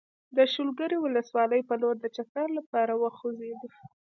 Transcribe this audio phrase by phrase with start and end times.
[0.37, 3.69] د شولګرې ولسوالۍ په لور د چکر لپاره وخوځېدو.